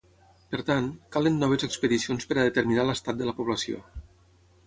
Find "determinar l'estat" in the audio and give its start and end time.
2.49-3.19